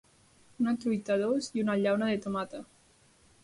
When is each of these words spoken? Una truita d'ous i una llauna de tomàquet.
Una 0.63 0.73
truita 0.85 1.17
d'ous 1.23 1.51
i 1.59 1.67
una 1.67 1.77
llauna 1.85 2.11
de 2.13 2.19
tomàquet. 2.27 2.69